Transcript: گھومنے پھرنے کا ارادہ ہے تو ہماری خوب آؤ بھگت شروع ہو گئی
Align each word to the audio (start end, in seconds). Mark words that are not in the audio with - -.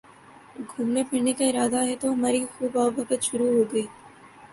گھومنے 0.69 1.01
پھرنے 1.09 1.33
کا 1.37 1.45
ارادہ 1.47 1.79
ہے 1.87 1.95
تو 2.01 2.13
ہماری 2.13 2.39
خوب 2.53 2.77
آؤ 2.79 2.89
بھگت 2.97 3.21
شروع 3.23 3.49
ہو 3.49 3.63
گئی 3.71 3.85